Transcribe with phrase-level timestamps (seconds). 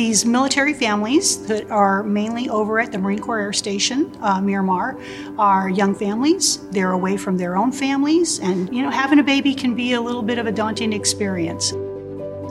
[0.00, 4.98] These military families that are mainly over at the Marine Corps Air Station, uh, Miramar,
[5.38, 6.56] are young families.
[6.70, 10.00] They're away from their own families, and you know, having a baby can be a
[10.00, 11.74] little bit of a daunting experience.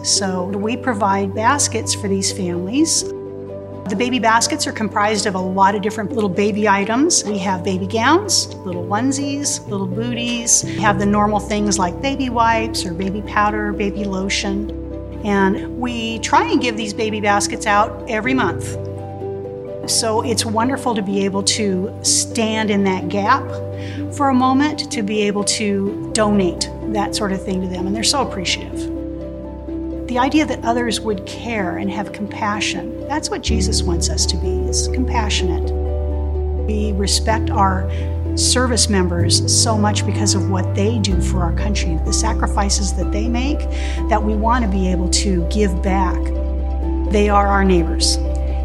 [0.04, 3.06] So we provide baskets for these families.
[3.90, 7.24] The baby baskets are comprised of a lot of different little baby items.
[7.24, 10.64] We have baby gowns, little onesies, little booties.
[10.66, 14.79] We have the normal things like baby wipes or baby powder, baby lotion.
[15.24, 18.78] And we try and give these baby baskets out every month.
[19.90, 23.44] So it's wonderful to be able to stand in that gap
[24.14, 27.88] for a moment, to be able to donate that sort of thing to them.
[27.88, 28.80] And they're so appreciative.
[30.08, 34.38] The idea that others would care and have compassion, that's what Jesus wants us to
[34.38, 35.72] be, is compassionate.
[36.66, 37.90] We respect our
[38.36, 43.12] service members so much because of what they do for our country, the sacrifices that
[43.12, 43.60] they make,
[44.10, 46.20] that we want to be able to give back.
[47.12, 48.18] They are our neighbors,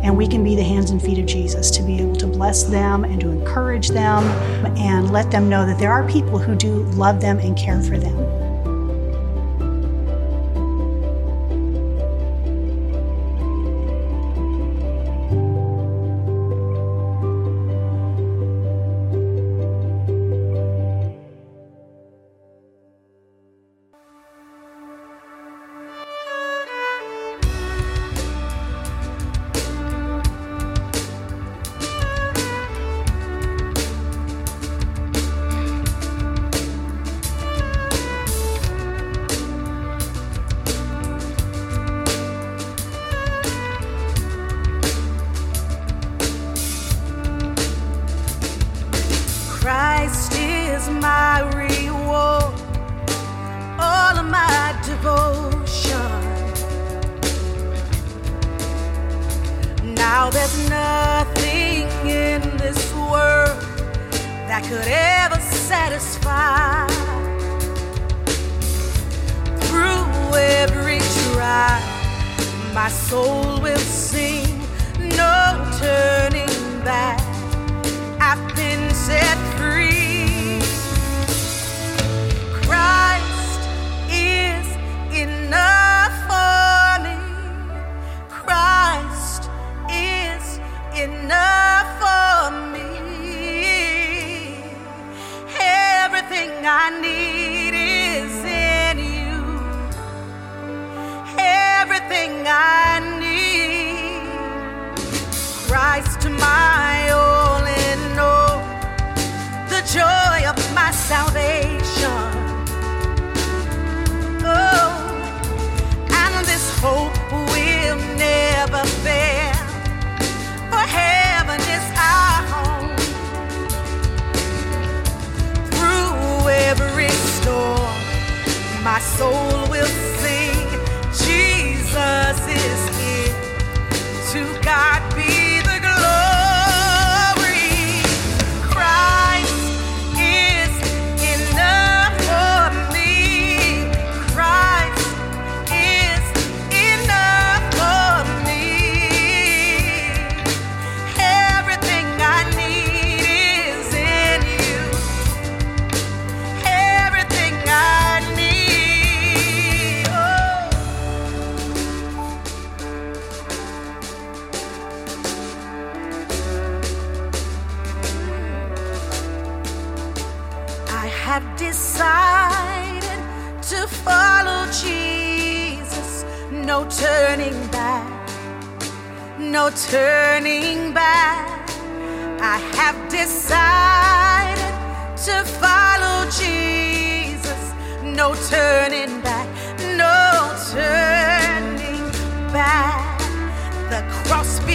[0.02, 2.64] and we can be the hands and feet of Jesus to be able to bless
[2.64, 4.24] them and to encourage them
[4.76, 7.98] and let them know that there are people who do love them and care for
[7.98, 8.43] them.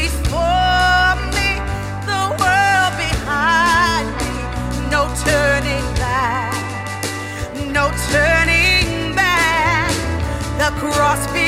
[0.02, 1.50] before me,
[2.10, 4.34] the world behind me.
[4.94, 6.56] No turning back,
[7.78, 9.92] no turning back.
[10.58, 11.39] The cross.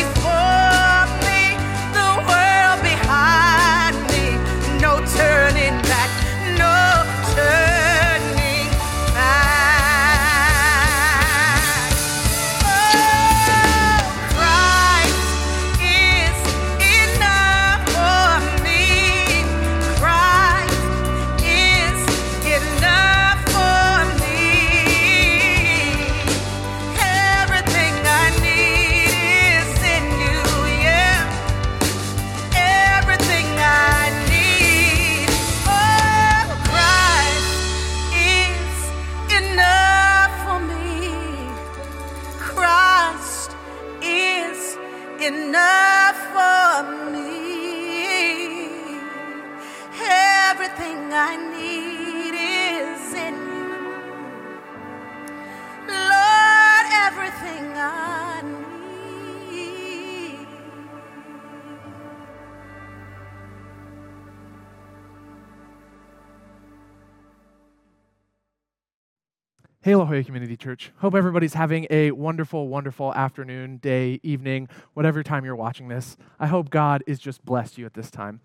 [69.92, 70.94] Hey, La Jolla Community Church.
[71.00, 76.16] Hope everybody's having a wonderful, wonderful afternoon, day, evening, whatever time you're watching this.
[76.40, 78.40] I hope God is just blessed you at this time.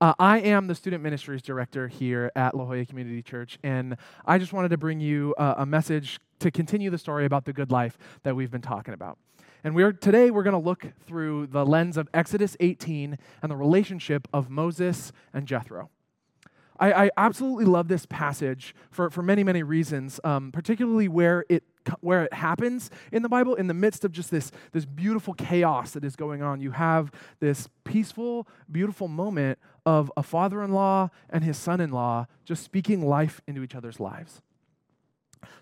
[0.00, 4.38] Uh, I am the student ministries director here at La Jolla Community Church, and I
[4.38, 7.70] just wanted to bring you uh, a message to continue the story about the good
[7.70, 9.18] life that we've been talking about.
[9.64, 13.56] And we're, today we're going to look through the lens of Exodus 18 and the
[13.56, 15.90] relationship of Moses and Jethro.
[16.78, 21.64] I, I absolutely love this passage for, for many, many reasons, um, particularly where it,
[22.00, 25.92] where it happens in the Bible, in the midst of just this, this beautiful chaos
[25.92, 26.60] that is going on.
[26.60, 27.10] You have
[27.40, 32.62] this peaceful, beautiful moment of a father in law and his son in law just
[32.62, 34.42] speaking life into each other's lives.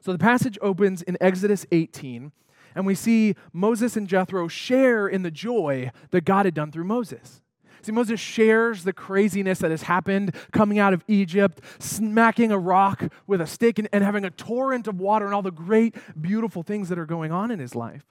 [0.00, 2.32] So the passage opens in Exodus 18,
[2.74, 6.84] and we see Moses and Jethro share in the joy that God had done through
[6.84, 7.40] Moses.
[7.82, 13.04] See, Moses shares the craziness that has happened coming out of Egypt, smacking a rock
[13.26, 16.62] with a stick and, and having a torrent of water and all the great, beautiful
[16.62, 18.04] things that are going on in his life.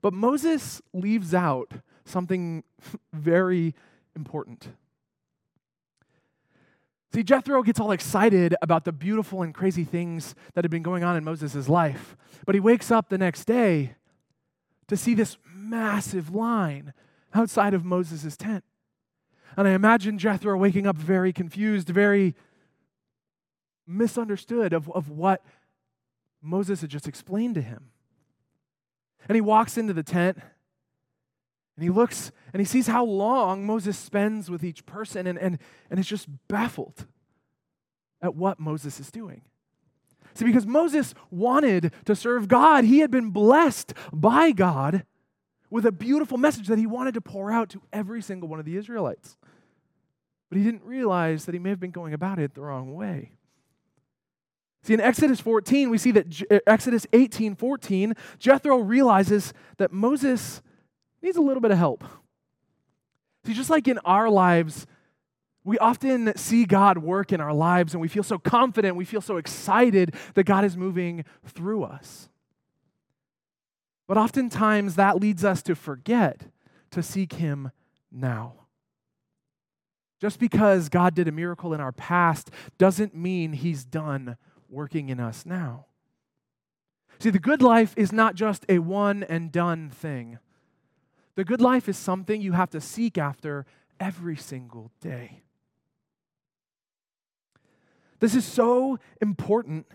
[0.00, 1.72] But Moses leaves out
[2.04, 2.64] something
[3.12, 3.74] very
[4.14, 4.68] important.
[7.14, 11.04] See, Jethro gets all excited about the beautiful and crazy things that have been going
[11.04, 12.16] on in Moses' life.
[12.44, 13.94] But he wakes up the next day
[14.88, 16.92] to see this massive line
[17.34, 18.64] outside of Moses' tent.
[19.56, 22.34] And I imagine Jethro waking up very confused, very
[23.86, 25.44] misunderstood of, of what
[26.42, 27.90] Moses had just explained to him.
[29.28, 30.38] And he walks into the tent
[31.76, 35.58] and he looks and he sees how long Moses spends with each person and, and,
[35.90, 37.06] and is just baffled
[38.20, 39.42] at what Moses is doing.
[40.34, 45.04] See, because Moses wanted to serve God, he had been blessed by God
[45.70, 48.64] with a beautiful message that he wanted to pour out to every single one of
[48.64, 49.36] the Israelites.
[50.48, 53.32] But he didn't realize that he may have been going about it the wrong way.
[54.82, 60.62] See, in Exodus 14, we see that uh, Exodus 18 14, Jethro realizes that Moses
[61.20, 62.04] needs a little bit of help.
[63.44, 64.86] See, just like in our lives,
[65.64, 69.20] we often see God work in our lives and we feel so confident, we feel
[69.20, 72.30] so excited that God is moving through us.
[74.08, 76.42] But oftentimes that leads us to forget
[76.90, 77.70] to seek Him
[78.10, 78.54] now.
[80.18, 84.36] Just because God did a miracle in our past doesn't mean He's done
[84.68, 85.84] working in us now.
[87.20, 90.38] See, the good life is not just a one and done thing.
[91.34, 93.66] The good life is something you have to seek after
[94.00, 95.42] every single day.
[98.20, 99.86] This is so important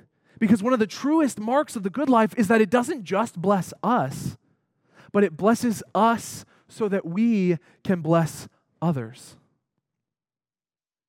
[0.43, 3.41] because one of the truest marks of the good life is that it doesn't just
[3.41, 4.35] bless us,
[5.13, 8.50] but it blesses us so that we can bless
[8.81, 9.38] others.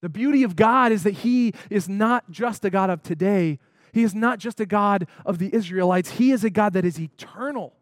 [0.02, 3.58] The beauty of God is that He is not just a God of today,
[3.92, 7.00] He is not just a God of the Israelites, He is a God that is
[7.00, 7.72] eternal.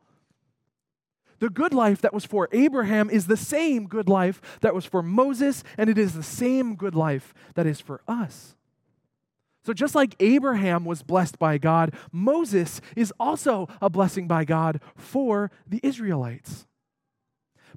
[1.38, 5.02] The good life that was for Abraham is the same good life that was for
[5.02, 8.56] Moses, and it is the same good life that is for us.
[9.64, 14.80] So, just like Abraham was blessed by God, Moses is also a blessing by God
[14.96, 16.66] for the Israelites.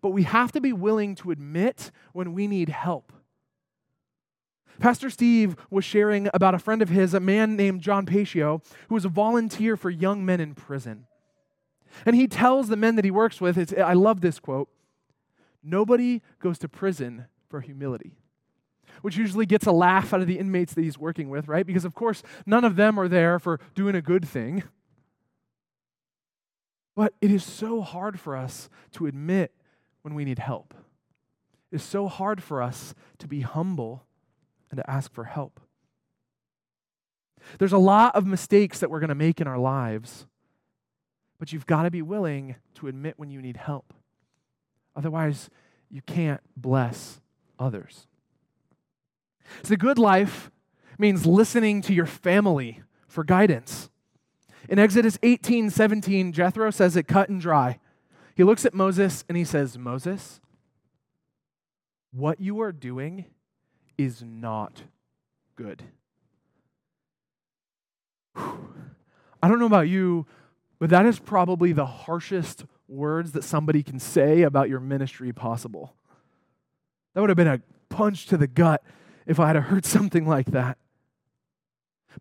[0.02, 3.14] But we have to be willing to admit when we need help.
[4.80, 8.96] Pastor Steve was sharing about a friend of his, a man named John Patio, who
[8.96, 11.06] was a volunteer for young men in prison.
[12.06, 14.70] And he tells the men that he works with, I love this quote
[15.64, 18.18] Nobody goes to prison for humility
[19.02, 21.66] which usually gets a laugh out of the inmates that he's working with, right?
[21.66, 24.64] Because, of course, none of them are there for doing a good thing.
[26.96, 29.52] But it is so hard for us to admit
[30.02, 30.74] when we need help.
[31.72, 34.06] It's so hard for us to be humble
[34.72, 35.60] and to ask for help.
[37.60, 40.26] There's a lot of mistakes that we're going to make in our lives,
[41.38, 43.94] but you've got to be willing to admit when you need help.
[44.96, 45.50] Otherwise,
[45.90, 47.20] you can't bless
[47.60, 48.08] others.
[49.64, 50.52] So the good life
[50.98, 53.90] means listening to your family for guidance.
[54.68, 57.80] In Exodus 18 17, Jethro says it cut and dry.
[58.36, 60.42] He looks at Moses and he says, Moses,
[62.12, 63.26] what you are doing
[63.98, 64.84] is not
[65.56, 65.84] good.
[68.36, 68.74] Whew.
[69.42, 70.26] I don't know about you,
[70.80, 75.96] but that is probably the harshest words that somebody can say about your ministry possible.
[77.14, 78.84] That would have been a punch to the gut
[79.26, 80.78] if I had heard something like that.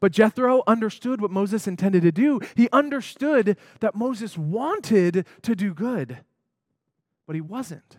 [0.01, 2.41] But Jethro understood what Moses intended to do.
[2.57, 6.19] He understood that Moses wanted to do good,
[7.27, 7.99] but he wasn't.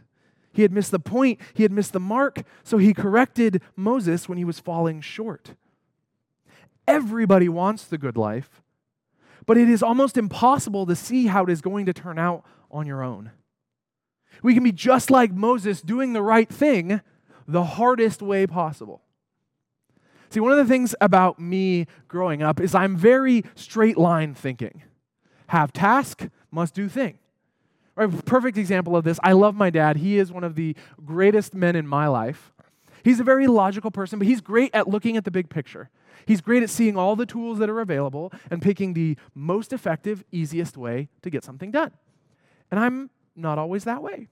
[0.52, 4.38] He had missed the point, he had missed the mark, so he corrected Moses when
[4.38, 5.56] he was falling short.
[6.88, 8.62] Everybody wants the good life,
[9.46, 12.88] but it is almost impossible to see how it is going to turn out on
[12.88, 13.32] your own.
[14.44, 17.02] We can be just like Moses doing the right thing
[17.48, 19.02] the hardest way possible.
[20.30, 24.84] See, one of the things about me growing up is I'm very straight line thinking.
[25.48, 27.20] Have task, must do thing.
[27.96, 29.20] Right, perfect example of this.
[29.24, 29.98] I love my dad.
[29.98, 30.76] He is one of the
[31.06, 32.52] greatest men in my life.
[33.04, 35.90] He's a very logical person, but he's great at looking at the big picture.
[36.26, 40.24] He's great at seeing all the tools that are available and picking the most effective,
[40.32, 41.92] easiest way to get something done.
[42.72, 44.30] And I'm not always that way.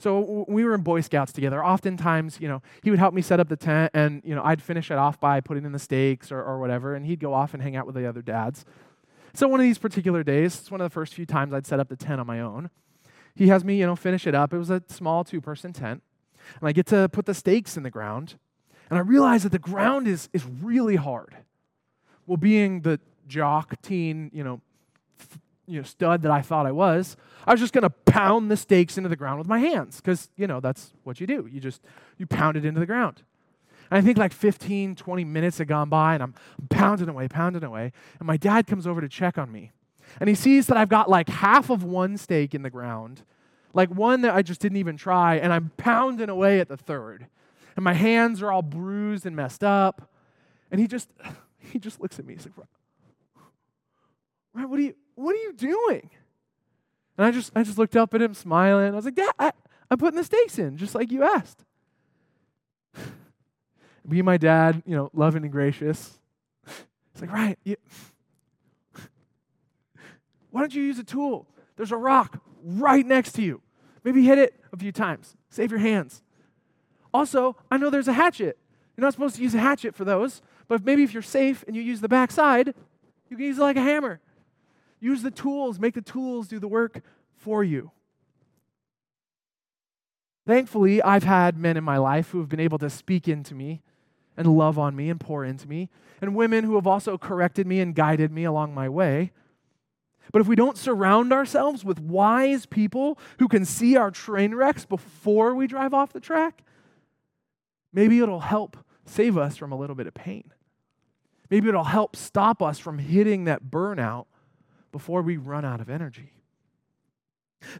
[0.00, 1.62] So we were in Boy Scouts together.
[1.62, 4.62] Oftentimes, you know, he would help me set up the tent, and you know, I'd
[4.62, 7.52] finish it off by putting in the stakes or, or whatever, and he'd go off
[7.52, 8.64] and hang out with the other dads.
[9.34, 11.80] So one of these particular days, it's one of the first few times I'd set
[11.80, 12.70] up the tent on my own.
[13.34, 14.54] He has me, you know, finish it up.
[14.54, 16.02] It was a small two-person tent,
[16.58, 18.36] and I get to put the stakes in the ground,
[18.88, 21.36] and I realize that the ground is is really hard.
[22.26, 24.62] Well, being the jock, teen, you know,
[25.70, 28.56] you know, stud that I thought I was, I was just going to pound the
[28.56, 31.48] stakes into the ground with my hands because, you know, that's what you do.
[31.50, 31.80] You just,
[32.18, 33.22] you pound it into the ground.
[33.90, 36.34] And I think like 15, 20 minutes had gone by and I'm
[36.68, 37.92] pounding away, pounding away.
[38.18, 39.70] And my dad comes over to check on me.
[40.18, 43.22] And he sees that I've got like half of one stake in the ground,
[43.72, 47.26] like one that I just didn't even try, and I'm pounding away at the third.
[47.76, 50.10] And my hands are all bruised and messed up.
[50.72, 51.08] And he just,
[51.58, 52.34] he just looks at me.
[52.34, 52.66] He's like,
[54.52, 56.10] Right, what are you, what are you doing?
[57.16, 58.92] And I just, I just looked up at him, smiling.
[58.92, 59.52] I was like, Dad, I,
[59.90, 61.64] I'm putting the stakes in, just like you asked.
[64.08, 66.18] Be my dad, you know, loving and gracious.
[66.66, 67.58] It's like, right.
[67.64, 67.76] You,
[70.50, 71.46] why don't you use a tool?
[71.76, 73.60] There's a rock right next to you.
[74.02, 75.36] Maybe hit it a few times.
[75.50, 76.22] Save your hands.
[77.12, 78.56] Also, I know there's a hatchet.
[78.96, 81.76] You're not supposed to use a hatchet for those, but maybe if you're safe and
[81.76, 82.74] you use the back side,
[83.28, 84.20] you can use it like a hammer.
[85.00, 87.02] Use the tools, make the tools do the work
[87.36, 87.90] for you.
[90.46, 93.82] Thankfully, I've had men in my life who have been able to speak into me
[94.36, 95.88] and love on me and pour into me,
[96.20, 99.32] and women who have also corrected me and guided me along my way.
[100.32, 104.84] But if we don't surround ourselves with wise people who can see our train wrecks
[104.84, 106.62] before we drive off the track,
[107.92, 110.52] maybe it'll help save us from a little bit of pain.
[111.50, 114.26] Maybe it'll help stop us from hitting that burnout
[114.92, 116.32] before we run out of energy.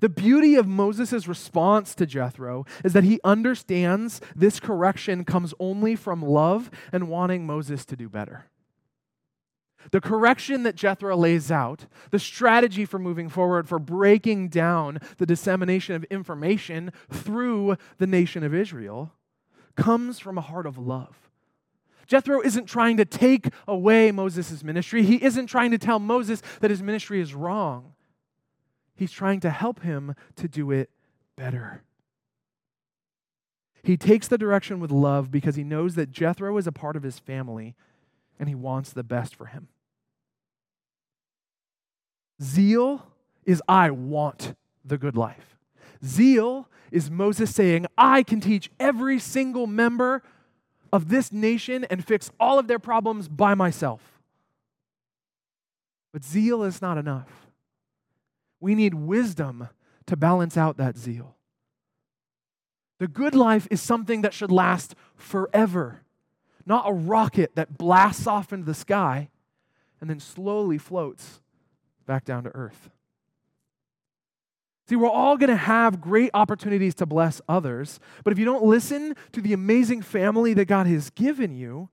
[0.01, 5.97] The beauty of Moses' response to Jethro is that he understands this correction comes only
[5.97, 8.47] from love and wanting Moses to do better.
[9.93, 15.25] The correction that Jethro lays out, the strategy for moving forward, for breaking down the
[15.25, 19.15] dissemination of information through the nation of Israel,
[19.77, 21.30] comes from a heart of love.
[22.11, 25.05] Jethro isn't trying to take away Moses' ministry.
[25.05, 27.93] He isn't trying to tell Moses that his ministry is wrong.
[28.97, 30.91] He's trying to help him to do it
[31.37, 31.85] better.
[33.85, 37.05] He takes the direction with love because he knows that Jethro is a part of
[37.05, 37.77] his family
[38.41, 39.69] and he wants the best for him.
[42.43, 43.07] Zeal
[43.45, 45.57] is I want the good life.
[46.05, 50.25] Zeal is Moses saying, I can teach every single member
[50.93, 54.21] of this nation and fix all of their problems by myself.
[56.13, 57.47] But zeal is not enough.
[58.61, 59.69] We need wisdom
[60.07, 61.37] to balance out that zeal.
[62.99, 66.03] The good life is something that should last forever,
[66.67, 69.31] not a rocket that blasts off into the sky
[70.01, 71.41] and then slowly floats
[72.07, 72.91] back down to earth.
[74.91, 78.65] See, we're all going to have great opportunities to bless others, but if you don't
[78.65, 81.91] listen to the amazing family that God has given you,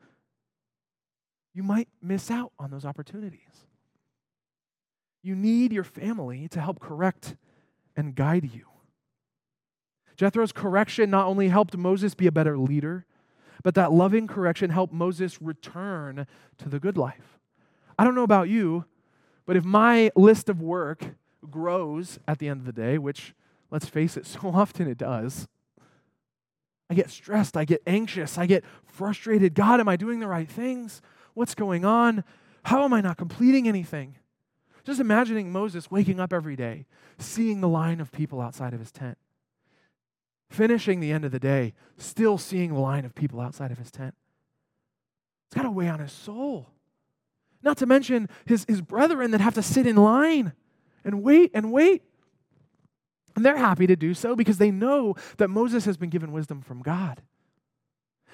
[1.53, 3.67] you might miss out on those opportunities.
[5.21, 7.35] You need your family to help correct
[7.95, 8.65] and guide you.
[10.15, 13.05] Jethro's correction not only helped Moses be a better leader,
[13.61, 16.25] but that loving correction helped Moses return
[16.57, 17.37] to the good life.
[17.99, 18.85] I don't know about you,
[19.45, 21.13] but if my list of work
[21.49, 23.33] grows at the end of the day, which,
[23.71, 25.47] let's face it, so often it does.
[26.89, 27.57] I get stressed.
[27.57, 28.37] I get anxious.
[28.37, 29.53] I get frustrated.
[29.53, 31.01] God, am I doing the right things?
[31.33, 32.23] What's going on?
[32.63, 34.15] How am I not completing anything?
[34.83, 36.85] Just imagining Moses waking up every day,
[37.17, 39.17] seeing the line of people outside of his tent.
[40.49, 43.91] finishing the end of the day, still seeing the line of people outside of his
[43.91, 44.15] tent.
[45.47, 46.69] It's got a weigh on his soul.
[47.61, 50.53] Not to mention his, his brethren that have to sit in line
[51.07, 52.03] and wait and wait.
[53.35, 56.61] And they're happy to do so because they know that Moses has been given wisdom
[56.61, 57.21] from God.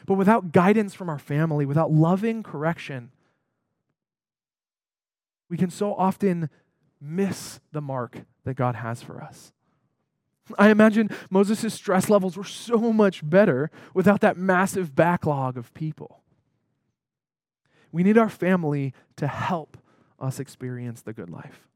[0.05, 3.11] But without guidance from our family, without loving correction,
[5.49, 6.49] we can so often
[6.99, 9.53] miss the mark that God has for us.
[10.57, 16.21] I imagine Moses' stress levels were so much better without that massive backlog of people.
[17.91, 19.77] We need our family to help
[20.19, 21.67] us experience the good life.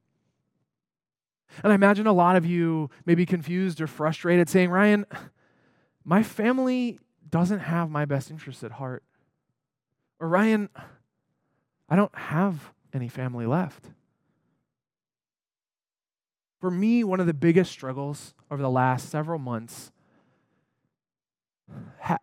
[1.63, 5.05] And I imagine a lot of you may be confused or frustrated saying, Ryan,
[6.03, 6.99] my family
[7.29, 9.03] doesn't have my best interests at heart.
[10.19, 10.69] Or, Ryan,
[11.89, 13.85] I don't have any family left.
[16.59, 19.91] For me, one of the biggest struggles over the last several months
[21.99, 22.17] ha-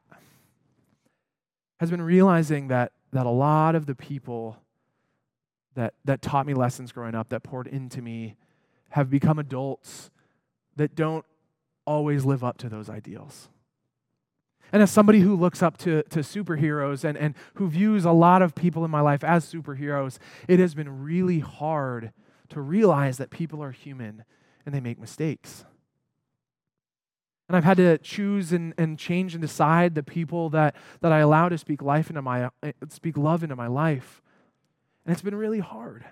[1.78, 4.56] has been realizing that, that a lot of the people
[5.74, 8.36] that, that taught me lessons growing up, that poured into me,
[8.94, 10.08] have become adults
[10.76, 11.24] that don't
[11.84, 13.48] always live up to those ideals.
[14.72, 18.40] And as somebody who looks up to, to superheroes and, and who views a lot
[18.40, 22.12] of people in my life as superheroes, it has been really hard
[22.50, 24.24] to realize that people are human
[24.64, 25.64] and they make mistakes.
[27.48, 31.18] And I've had to choose and, and change and decide the people that, that I
[31.18, 34.22] allow to speak life into my uh, speak love into my life.
[35.04, 36.04] And it's been really hard.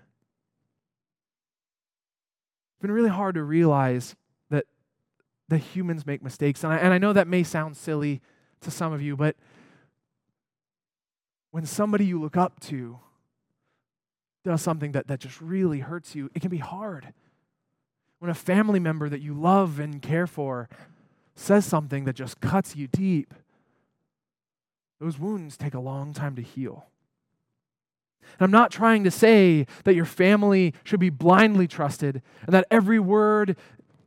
[2.82, 4.16] It's been really hard to realize
[4.50, 4.64] that
[5.48, 6.64] the humans make mistakes.
[6.64, 8.20] And I, and I know that may sound silly
[8.60, 9.36] to some of you, but
[11.52, 12.98] when somebody you look up to
[14.44, 17.12] does something that, that just really hurts you, it can be hard.
[18.18, 20.68] When a family member that you love and care for
[21.36, 23.32] says something that just cuts you deep,
[24.98, 26.86] those wounds take a long time to heal.
[28.38, 32.66] And I'm not trying to say that your family should be blindly trusted and that
[32.70, 33.56] every word,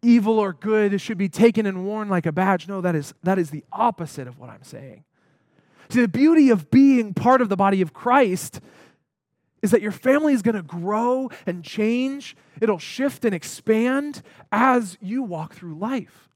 [0.01, 2.67] evil or good, should be taken and worn like a badge.
[2.67, 5.04] No, that is, that is the opposite of what I'm saying.
[5.89, 8.60] See, the beauty of being part of the body of Christ
[9.62, 12.36] is that your family is going to grow and change.
[12.62, 16.30] It'll shift and expand as you walk through life.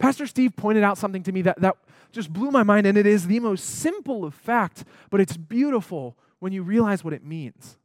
[0.00, 1.76] Pastor Steve pointed out something to me that, that
[2.12, 6.16] just blew my mind, and it is the most simple of fact, but it's beautiful
[6.46, 7.76] when you realize what it means.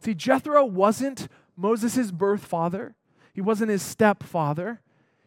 [0.00, 2.96] See, Jethro wasn't Moses' birth father,
[3.32, 4.80] he wasn't his stepfather,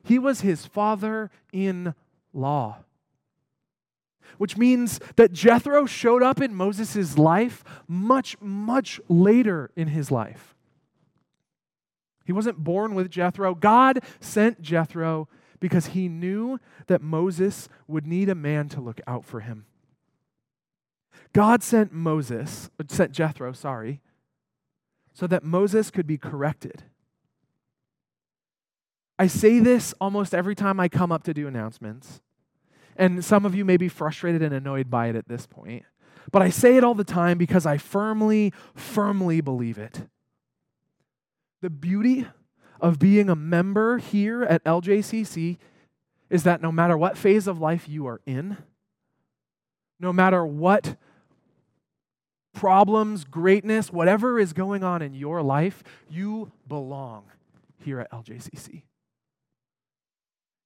[0.04, 1.96] he was his father in
[2.34, 2.80] law
[4.38, 10.56] which means that Jethro showed up in Moses' life much, much later in his life.
[12.26, 13.56] He wasn't born with Jethro.
[13.56, 15.28] God sent Jethro
[15.60, 19.66] because he knew that Moses would need a man to look out for him.
[21.34, 24.02] God sent Moses, sent Jethro, sorry,
[25.14, 26.84] so that Moses could be corrected.
[29.18, 32.22] I say this almost every time I come up to do announcements.
[32.96, 35.84] And some of you may be frustrated and annoyed by it at this point.
[36.32, 40.08] But I say it all the time because I firmly, firmly believe it.
[41.62, 42.28] The beauty
[42.80, 45.58] of being a member here at LJCC
[46.30, 48.58] is that no matter what phase of life you are in,
[50.00, 50.96] no matter what
[52.60, 57.24] problems, greatness, whatever is going on in your life, you belong
[57.78, 58.84] here at LJCC.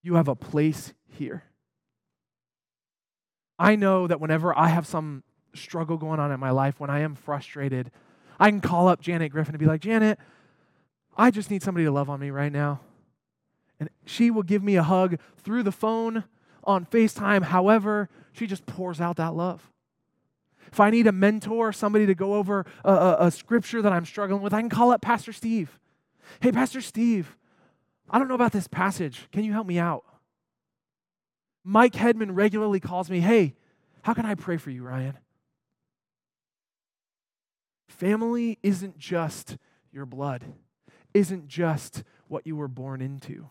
[0.02, 1.44] You have a place here.
[3.60, 5.22] I know that whenever I have some
[5.54, 7.92] struggle going on in my life, when I am frustrated,
[8.40, 10.18] I can call up Janet Griffin and be like, Janet,
[11.16, 12.80] I just need somebody to love on me right now.
[13.80, 16.24] And she will give me a hug through the phone,
[16.64, 19.70] on FaceTime, however, she just pours out that love.
[20.74, 24.08] If I need a mentor, somebody to go over a, a, a scripture that I'm
[24.08, 25.78] struggling with, I can call up Pastor Steve.
[26.40, 27.38] Hey, Pastor Steve,
[28.10, 29.28] I don't know about this passage.
[29.32, 30.04] Can you help me out?
[31.64, 33.54] Mike Hedman regularly calls me, Hey,
[34.02, 35.20] how can I pray for you, Ryan?
[37.88, 39.60] Family isn't just
[39.92, 40.44] your blood,
[41.14, 43.48] isn't just what you were born into.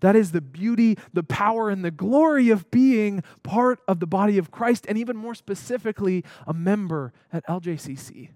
[0.00, 4.38] That is the beauty, the power, and the glory of being part of the body
[4.38, 8.30] of Christ, and even more specifically, a member at LJCC.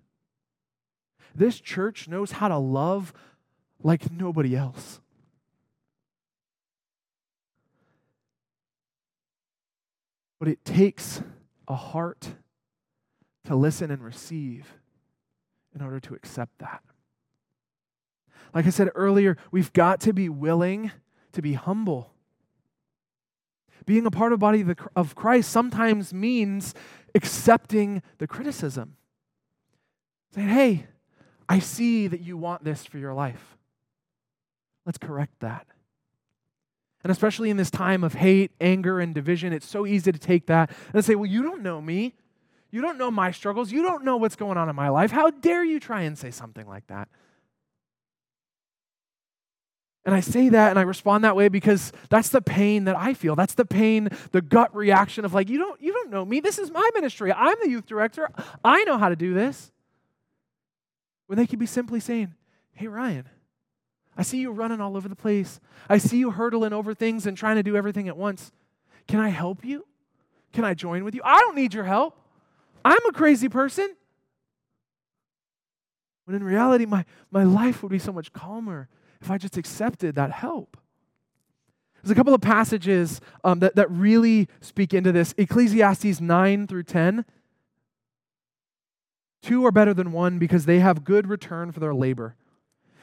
[1.34, 3.12] This church knows how to love
[3.82, 5.00] like nobody else.
[10.38, 11.22] But it takes
[11.66, 12.28] a heart
[13.44, 14.78] to listen and receive
[15.74, 16.82] in order to accept that.
[18.54, 20.90] Like I said earlier, we've got to be willing
[21.38, 22.10] to be humble.
[23.86, 26.74] Being a part of the body of, Christ sometimes means
[27.14, 28.96] accepting the criticism.
[30.34, 30.86] Saying, hey,
[31.48, 33.56] I see that you want this for your life.
[34.84, 35.66] Let's correct that.
[37.02, 40.46] And especially in this time of hate, anger, and division, it's so easy to take
[40.46, 42.14] that and say, well, you don't know me.
[42.70, 43.72] You don't know my struggles.
[43.72, 45.12] You don't know what's going on in my life.
[45.12, 47.08] How dare you try and say something like that?
[50.08, 53.12] And I say that and I respond that way because that's the pain that I
[53.12, 53.36] feel.
[53.36, 56.40] That's the pain, the gut reaction of like, you don't, you don't know me.
[56.40, 57.30] This is my ministry.
[57.30, 58.30] I'm the youth director.
[58.64, 59.70] I know how to do this.
[61.26, 62.32] When they could be simply saying,
[62.72, 63.28] Hey, Ryan,
[64.16, 65.60] I see you running all over the place.
[65.90, 68.50] I see you hurdling over things and trying to do everything at once.
[69.08, 69.84] Can I help you?
[70.54, 71.20] Can I join with you?
[71.22, 72.18] I don't need your help.
[72.82, 73.94] I'm a crazy person.
[76.24, 78.88] When in reality, my, my life would be so much calmer
[79.20, 80.76] if I just accepted that help.
[82.02, 86.84] There's a couple of passages um, that, that really speak into this Ecclesiastes 9 through
[86.84, 87.24] 10.
[89.42, 92.36] Two are better than one because they have good return for their labor.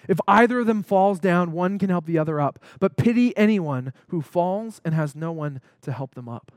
[0.07, 2.59] If either of them falls down, one can help the other up.
[2.79, 6.51] But pity anyone who falls and has no one to help them up.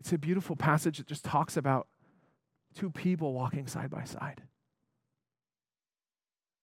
[0.00, 1.86] It's a beautiful passage that just talks about
[2.74, 4.42] two people walking side by side.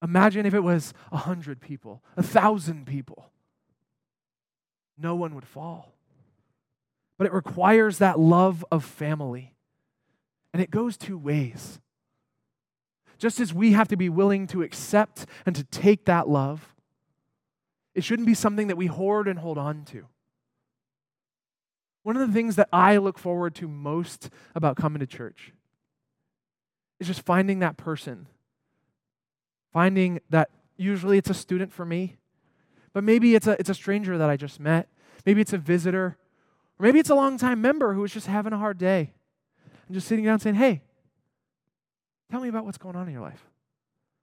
[0.02, 3.32] Imagine if it was a hundred people, a thousand people.
[4.98, 5.94] No one would fall.
[7.18, 9.56] But it requires that love of family.
[10.54, 11.80] And it goes two ways.
[13.18, 16.74] Just as we have to be willing to accept and to take that love,
[17.94, 20.06] it shouldn't be something that we hoard and hold on to.
[22.04, 25.52] One of the things that I look forward to most about coming to church
[27.00, 28.28] is just finding that person
[29.72, 32.18] Finding that usually it's a student for me,
[32.94, 34.90] but maybe it's a, it's a stranger that I just met.
[35.26, 36.18] Maybe it's a visitor.
[36.80, 39.14] Or maybe it's a longtime member who is just having a hard day
[39.88, 40.82] and just sitting down saying, Hey,
[42.32, 43.46] tell me about what's going on in your life.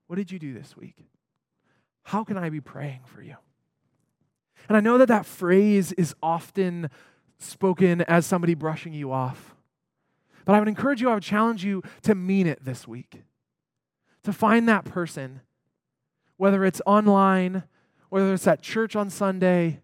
[0.06, 0.96] What did you do this week?
[2.04, 3.36] How can I be praying for you?
[4.68, 6.88] And I know that that phrase is often
[7.38, 9.54] spoken as somebody brushing you off.
[10.44, 13.22] But I would encourage you, I would challenge you to mean it this week
[14.26, 15.40] to find that person,
[16.36, 17.62] whether it's online,
[18.08, 19.80] whether it's at church on Sunday,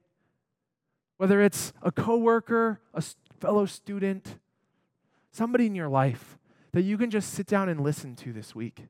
[1.17, 3.05] whether it's a coworker, a
[3.39, 4.41] fellow student,
[5.31, 6.39] somebody in your life
[6.73, 8.89] that you can just sit down and listen to this week,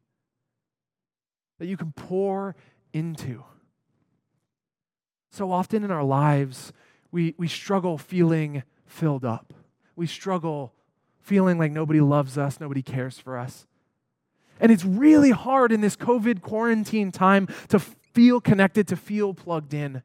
[1.59, 2.57] that you can pour
[2.95, 3.45] into.
[5.31, 6.73] So often in our lives,
[7.11, 9.53] we, we struggle feeling filled up.
[9.97, 10.73] We struggle
[11.21, 13.67] feeling like nobody loves us, nobody cares for us.
[14.63, 19.75] And it's really hard in this COVID quarantine time to feel connected, to feel plugged
[19.75, 20.03] in.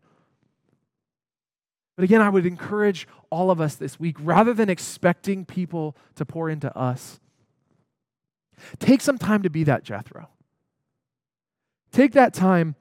[1.95, 6.25] But again, I would encourage all of us this week, rather than expecting people to
[6.25, 7.19] pour into us,
[8.79, 10.27] take some time to be that Jethro.
[11.91, 12.75] Take that time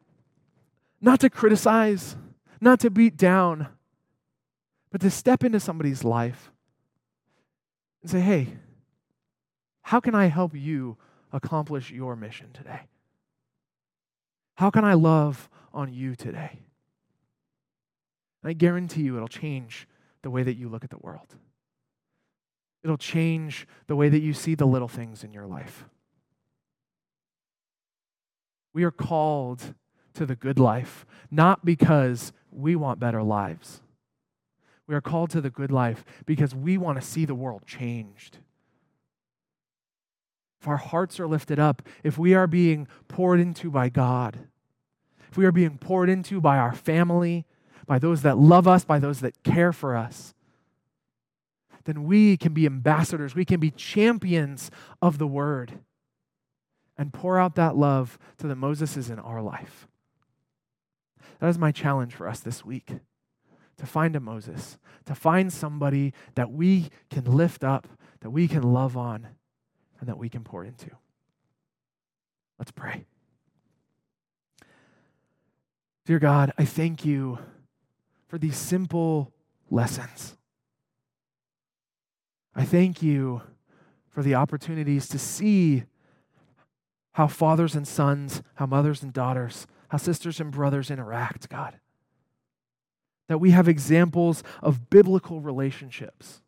[1.01, 2.17] not to criticize,
[2.59, 3.69] not to beat down,
[4.91, 6.51] but to step into somebody's life
[8.01, 8.49] and say, hey,
[9.83, 10.97] how can I help you
[11.37, 12.81] accomplish your mission today?
[14.57, 16.61] How can I love on you today?
[18.43, 19.87] And I guarantee you it'll change
[20.23, 21.37] the way that you look at the world.
[22.83, 25.85] It'll change the way that you see the little things in your life.
[28.73, 29.75] We are called
[30.15, 33.83] to the good life, not because we want better lives.
[34.87, 38.39] We are called to the good life because we want to see the world changed
[40.61, 44.39] if our hearts are lifted up, if we are being poured into by God,
[45.31, 47.45] if we are being poured into by our family,
[47.87, 50.35] by those that love us, by those that care for us,
[51.85, 53.35] then we can be ambassadors.
[53.35, 55.79] We can be champions of the word
[56.99, 59.87] and pour out that love to the Moseses in our life.
[61.39, 62.93] That is my challenge for us this week
[63.77, 67.87] to find a Moses, to find somebody that we can lift up,
[68.21, 69.29] that we can love on,
[70.07, 70.89] and that we can pour into.
[72.61, 73.07] Let's pray.
[76.05, 77.41] Dear God, I thank you
[78.29, 79.33] for these simple
[79.69, 80.37] lessons.
[82.55, 83.43] I thank you
[84.09, 85.83] for the opportunities to see
[87.15, 91.81] how fathers and sons, how mothers and daughters, how sisters and brothers interact, God.
[93.29, 96.43] That we have examples of biblical relationships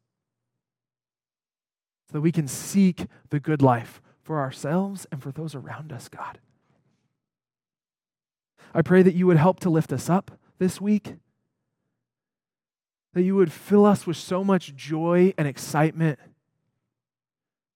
[2.08, 6.08] so that we can seek the good life for ourselves and for those around us,
[6.08, 6.38] God.
[8.74, 11.14] I pray that you would help to lift us up this week.
[13.14, 16.18] that you would fill us with so much joy and excitement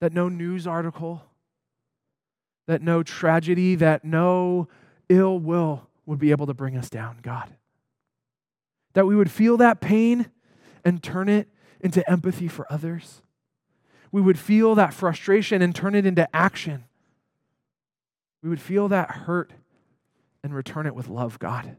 [0.01, 1.25] that no news article,
[2.66, 4.68] that no tragedy, that no
[5.09, 7.51] ill will would be able to bring us down, God.
[8.95, 10.31] That we would feel that pain
[10.85, 11.49] and turn it
[11.81, 13.23] into empathy for others.
[14.12, 16.85] We would feel that frustration and turn it into action.
[18.42, 19.53] We would feel that hurt
[20.44, 21.77] and return it with love, God.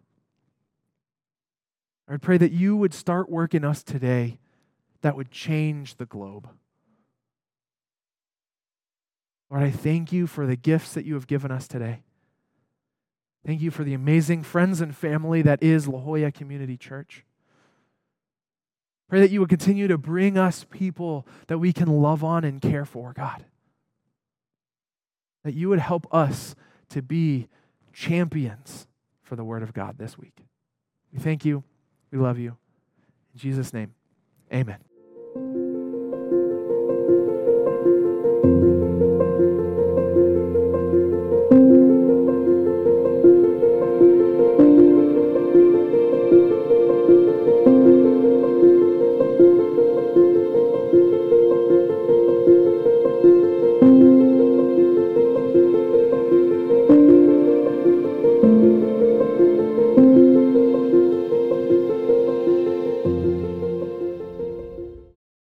[2.07, 4.39] I would pray that you would start work in us today
[5.01, 6.49] that would change the globe.
[9.49, 12.01] Lord, I thank you for the gifts that you have given us today.
[13.45, 17.25] Thank you for the amazing friends and family that is La Jolla Community Church.
[19.13, 22.59] Pray that you would continue to bring us people that we can love on and
[22.59, 23.45] care for, God.
[25.43, 26.55] That you would help us
[26.89, 27.47] to be
[27.93, 28.87] champions
[29.21, 30.33] for the Word of God this week.
[31.13, 31.63] We thank you.
[32.09, 32.57] We love you.
[33.35, 33.93] In Jesus' name,
[34.51, 34.79] amen.